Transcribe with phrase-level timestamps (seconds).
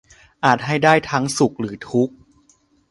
[0.45, 2.13] อาจให้ได้ทั้งสุขหรือทุกข์